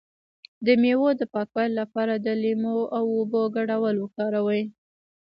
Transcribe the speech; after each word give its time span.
د 0.65 0.67
میوو 0.81 1.09
د 1.19 1.21
پاکوالي 1.33 1.73
لپاره 1.81 2.13
د 2.17 2.27
لیمو 2.43 2.77
او 2.97 3.03
اوبو 3.17 3.41
ګډول 3.55 3.95
وکاروئ 3.99 4.63